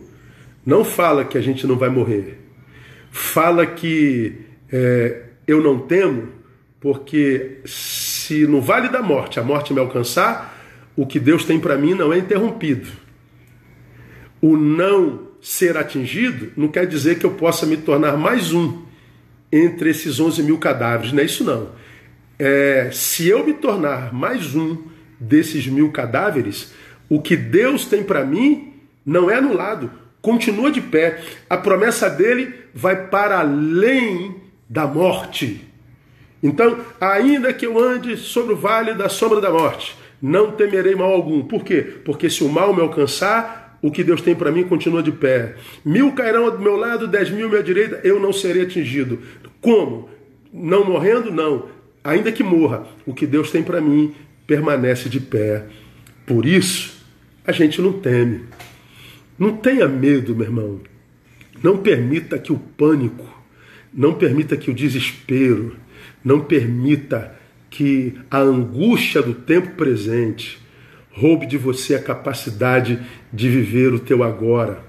não 0.64 0.84
fala 0.84 1.24
que 1.24 1.36
a 1.36 1.40
gente 1.40 1.66
não 1.66 1.76
vai 1.76 1.88
morrer. 1.88 2.38
Fala 3.10 3.66
que 3.66 4.36
é, 4.70 5.22
eu 5.48 5.60
não 5.60 5.80
temo, 5.80 6.28
porque 6.80 7.58
se 7.64 8.46
no 8.46 8.60
vale 8.60 8.88
da 8.88 9.02
morte 9.02 9.40
a 9.40 9.42
morte 9.42 9.74
me 9.74 9.80
alcançar, 9.80 10.56
o 10.96 11.04
que 11.04 11.18
Deus 11.18 11.44
tem 11.44 11.58
para 11.58 11.76
mim 11.76 11.92
não 11.94 12.12
é 12.12 12.18
interrompido. 12.18 12.88
O 14.40 14.56
não 14.56 15.29
ser 15.40 15.76
atingido 15.76 16.52
não 16.56 16.68
quer 16.68 16.86
dizer 16.86 17.18
que 17.18 17.24
eu 17.24 17.32
possa 17.32 17.66
me 17.66 17.76
tornar 17.76 18.16
mais 18.16 18.52
um 18.52 18.82
entre 19.52 19.90
esses 19.90 20.20
11 20.20 20.42
mil 20.42 20.58
cadáveres, 20.58 21.12
não 21.12 21.20
é 21.20 21.24
isso 21.24 21.42
não. 21.44 21.70
É, 22.38 22.90
se 22.92 23.28
eu 23.28 23.44
me 23.44 23.52
tornar 23.52 24.12
mais 24.12 24.54
um 24.54 24.76
desses 25.18 25.66
mil 25.66 25.90
cadáveres, 25.90 26.72
o 27.08 27.20
que 27.20 27.36
Deus 27.36 27.84
tem 27.84 28.02
para 28.02 28.24
mim 28.24 28.74
não 29.04 29.30
é 29.30 29.36
anulado, 29.36 29.90
continua 30.22 30.70
de 30.70 30.80
pé. 30.80 31.20
A 31.48 31.56
promessa 31.56 32.08
dele 32.08 32.54
vai 32.72 33.08
para 33.08 33.40
além 33.40 34.36
da 34.68 34.86
morte. 34.86 35.66
Então, 36.42 36.78
ainda 37.00 37.52
que 37.52 37.66
eu 37.66 37.78
ande 37.78 38.16
sobre 38.16 38.54
o 38.54 38.56
vale 38.56 38.94
da 38.94 39.08
sombra 39.08 39.40
da 39.40 39.50
morte, 39.50 39.96
não 40.22 40.52
temerei 40.52 40.94
mal 40.94 41.12
algum. 41.12 41.42
Por 41.42 41.64
quê? 41.64 41.82
Porque 42.04 42.30
se 42.30 42.42
o 42.44 42.48
mal 42.48 42.74
me 42.74 42.80
alcançar, 42.80 43.69
o 43.82 43.90
que 43.90 44.04
Deus 44.04 44.20
tem 44.20 44.34
para 44.34 44.52
mim 44.52 44.64
continua 44.64 45.02
de 45.02 45.12
pé. 45.12 45.54
Mil 45.84 46.12
cairão 46.12 46.50
do 46.50 46.58
meu 46.58 46.76
lado, 46.76 47.08
dez 47.08 47.30
mil 47.30 47.46
à 47.46 47.48
minha 47.48 47.62
direita, 47.62 48.00
eu 48.04 48.20
não 48.20 48.32
serei 48.32 48.62
atingido. 48.62 49.20
Como? 49.60 50.08
Não 50.52 50.84
morrendo? 50.84 51.30
Não. 51.30 51.68
Ainda 52.02 52.32
que 52.32 52.42
morra, 52.42 52.86
o 53.06 53.14
que 53.14 53.26
Deus 53.26 53.50
tem 53.50 53.62
para 53.62 53.80
mim 53.80 54.14
permanece 54.46 55.08
de 55.08 55.20
pé. 55.20 55.64
Por 56.26 56.44
isso, 56.46 57.04
a 57.46 57.52
gente 57.52 57.80
não 57.80 57.92
teme. 57.92 58.42
Não 59.38 59.56
tenha 59.56 59.88
medo, 59.88 60.34
meu 60.34 60.46
irmão. 60.46 60.80
Não 61.62 61.78
permita 61.78 62.38
que 62.38 62.52
o 62.52 62.58
pânico, 62.58 63.26
não 63.92 64.14
permita 64.14 64.56
que 64.56 64.70
o 64.70 64.74
desespero, 64.74 65.76
não 66.24 66.40
permita 66.40 67.38
que 67.68 68.14
a 68.30 68.38
angústia 68.38 69.22
do 69.22 69.34
tempo 69.34 69.70
presente 69.76 70.58
roube 71.12 71.46
de 71.46 71.58
você 71.58 71.94
a 71.94 72.02
capacidade 72.02 73.00
de 73.32 73.48
viver 73.48 73.92
o 73.92 73.98
teu 73.98 74.22
agora. 74.22 74.82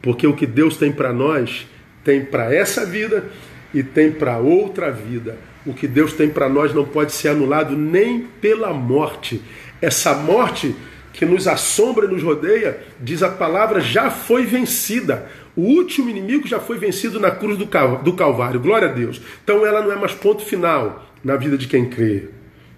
Porque 0.00 0.26
o 0.26 0.34
que 0.34 0.46
Deus 0.46 0.76
tem 0.76 0.92
para 0.92 1.12
nós, 1.12 1.66
tem 2.04 2.24
para 2.24 2.54
essa 2.54 2.86
vida 2.86 3.24
e 3.74 3.82
tem 3.82 4.10
para 4.10 4.38
outra 4.38 4.90
vida. 4.90 5.36
O 5.66 5.74
que 5.74 5.86
Deus 5.86 6.12
tem 6.12 6.30
para 6.30 6.48
nós 6.48 6.72
não 6.74 6.84
pode 6.84 7.12
ser 7.12 7.28
anulado 7.28 7.76
nem 7.76 8.22
pela 8.40 8.72
morte. 8.72 9.42
Essa 9.82 10.14
morte 10.14 10.74
que 11.12 11.26
nos 11.26 11.48
assombra 11.48 12.06
e 12.06 12.08
nos 12.08 12.22
rodeia, 12.22 12.78
diz 13.00 13.22
a 13.22 13.28
palavra, 13.28 13.80
já 13.80 14.10
foi 14.10 14.46
vencida. 14.46 15.28
O 15.56 15.62
último 15.62 16.08
inimigo 16.08 16.46
já 16.46 16.60
foi 16.60 16.78
vencido 16.78 17.18
na 17.18 17.32
cruz 17.32 17.58
do 17.58 18.12
Calvário. 18.14 18.60
Glória 18.60 18.88
a 18.88 18.92
Deus. 18.92 19.20
Então 19.42 19.66
ela 19.66 19.82
não 19.82 19.90
é 19.90 19.96
mais 19.96 20.12
ponto 20.12 20.44
final 20.44 21.12
na 21.22 21.34
vida 21.34 21.58
de 21.58 21.66
quem 21.66 21.90
crê. 21.90 22.28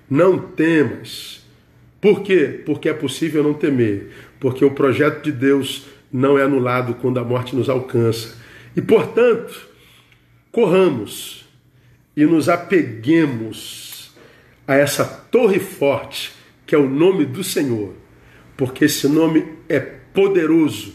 Não 0.08 0.38
temas. 0.38 1.39
Por 2.00 2.22
quê? 2.22 2.62
Porque 2.64 2.88
é 2.88 2.94
possível 2.94 3.42
não 3.42 3.54
temer. 3.54 4.10
Porque 4.38 4.64
o 4.64 4.70
projeto 4.70 5.22
de 5.24 5.32
Deus 5.32 5.86
não 6.12 6.38
é 6.38 6.42
anulado 6.42 6.94
quando 6.94 7.18
a 7.18 7.24
morte 7.24 7.54
nos 7.54 7.68
alcança. 7.68 8.36
E, 8.76 8.80
portanto, 8.80 9.68
corramos 10.50 11.48
e 12.16 12.24
nos 12.24 12.48
apeguemos 12.48 14.12
a 14.66 14.76
essa 14.76 15.04
torre 15.04 15.58
forte 15.58 16.32
que 16.66 16.74
é 16.74 16.78
o 16.78 16.88
nome 16.88 17.24
do 17.24 17.42
Senhor, 17.42 17.92
porque 18.56 18.84
esse 18.84 19.08
nome 19.08 19.44
é 19.68 19.80
poderoso, 19.80 20.94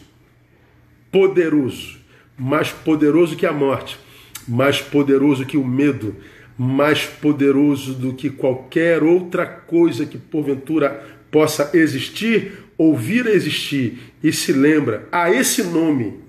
poderoso, 1.11 1.99
mais 2.37 2.71
poderoso 2.71 3.35
que 3.35 3.45
a 3.45 3.51
morte, 3.51 3.99
mais 4.47 4.79
poderoso 4.79 5.45
que 5.45 5.57
o 5.57 5.65
medo, 5.65 6.15
mais 6.57 7.05
poderoso 7.05 7.93
do 7.93 8.13
que 8.13 8.29
qualquer 8.29 9.03
outra 9.03 9.45
coisa 9.45 10.05
que 10.05 10.17
porventura 10.17 11.03
possa 11.29 11.71
existir 11.73 12.59
ou 12.77 12.95
vir 12.95 13.27
a 13.27 13.31
existir. 13.31 14.13
E 14.23 14.31
se 14.31 14.53
lembra, 14.53 15.07
a 15.11 15.29
esse 15.29 15.63
nome 15.63 16.19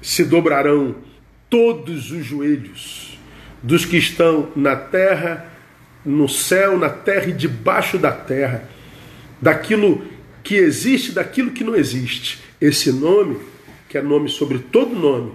se 0.00 0.24
dobrarão 0.24 0.94
todos 1.48 2.10
os 2.10 2.24
joelhos 2.24 3.18
dos 3.62 3.84
que 3.84 3.96
estão 3.96 4.50
na 4.56 4.76
terra, 4.76 5.46
no 6.04 6.28
céu, 6.28 6.78
na 6.78 6.88
terra 6.88 7.26
e 7.26 7.32
debaixo 7.32 7.98
da 7.98 8.12
terra, 8.12 8.68
daquilo 9.42 10.02
que 10.42 10.54
existe, 10.54 11.12
daquilo 11.12 11.50
que 11.50 11.64
não 11.64 11.74
existe. 11.74 12.38
Esse 12.60 12.92
nome, 12.92 13.36
que 13.88 13.98
é 13.98 14.02
nome 14.02 14.28
sobre 14.28 14.58
todo 14.58 14.94
nome, 14.94 15.32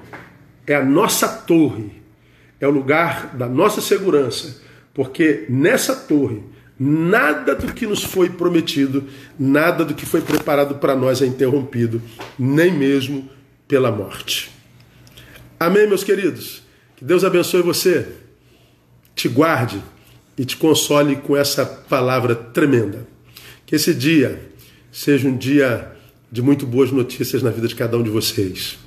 é 0.66 0.76
a 0.76 0.84
nossa 0.84 1.28
torre 1.28 2.05
é 2.60 2.68
o 2.68 2.72
lugar 2.72 3.36
da 3.36 3.48
nossa 3.48 3.82
segurança, 3.82 4.62
porque 4.94 5.46
nessa 5.50 5.96
torre, 5.96 6.42
nada 6.80 7.56
do 7.56 7.74
que 7.74 7.86
nos 7.86 8.04
foi 8.04 8.30
prometido, 8.30 9.06
nada 9.38 9.84
do 9.84 9.94
que 9.94 10.06
foi 10.06 10.22
preparado 10.22 10.76
para 10.76 10.96
nós 10.96 11.22
é 11.22 11.26
interrompido, 11.26 12.02
nem 12.38 12.72
mesmo 12.72 13.30
pela 13.68 13.92
morte. 13.92 14.52
Amém, 15.60 15.88
meus 15.88 16.04
queridos? 16.04 16.64
Que 16.96 17.04
Deus 17.04 17.24
abençoe 17.24 17.62
você, 17.62 18.08
te 19.16 19.28
guarde 19.28 19.82
e 20.38 20.46
te 20.46 20.58
console 20.58 21.16
com 21.18 21.36
essa 21.36 21.66
palavra 21.66 22.36
tremenda. 22.36 23.08
Que 23.66 23.76
esse 23.76 23.94
dia 23.94 24.42
seja 24.92 25.28
um 25.28 25.36
dia 25.36 25.92
de 26.32 26.42
muito 26.42 26.66
boas 26.66 26.92
notícias 26.92 27.42
na 27.42 27.50
vida 27.50 27.68
de 27.68 27.76
cada 27.76 27.98
um 27.98 28.04
de 28.04 28.10
vocês. 28.10 28.78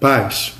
Paz 0.00 0.57